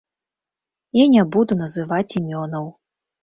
Я 0.99 1.05
не 1.17 1.25
буду 1.35 1.57
называць 1.61 2.15
імёнаў. 2.21 2.65